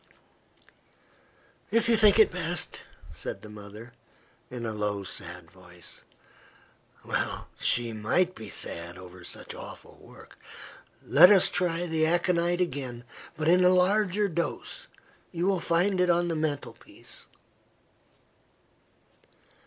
"If 1.69 1.87
you 1.87 1.95
think 1.95 2.17
it 2.17 2.31
best," 2.31 2.81
said 3.11 3.43
the 3.43 3.51
mother, 3.51 3.93
in 4.49 4.65
a 4.65 4.73
low 4.73 5.03
sad 5.03 5.51
voice 5.51 6.01
(well 7.05 7.49
she 7.59 7.93
might 7.93 8.33
be 8.33 8.49
sad 8.49 8.97
over 8.97 9.23
such 9.23 9.53
awful 9.53 9.99
work) 10.01 10.39
"let 11.05 11.29
us 11.29 11.49
try 11.49 11.85
the 11.85 12.07
aconite 12.07 12.61
again, 12.61 13.03
but 13.37 13.47
in 13.47 13.63
a 13.63 13.69
larger 13.69 14.27
dose. 14.27 14.87
You 15.31 15.45
will 15.45 15.59
find 15.59 16.01
it 16.01 16.09
on 16.09 16.29
the 16.29 16.35
mantelpiece." 16.35 17.27